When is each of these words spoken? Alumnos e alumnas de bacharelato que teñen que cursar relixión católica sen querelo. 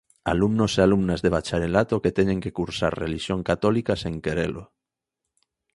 Alumnos 0.33 0.71
e 0.79 0.81
alumnas 0.87 1.19
de 1.21 1.33
bacharelato 1.35 1.95
que 2.03 2.15
teñen 2.17 2.39
que 2.43 2.55
cursar 2.59 2.93
relixión 3.03 3.39
católica 3.49 3.93
sen 4.03 4.15
querelo. 4.25 4.63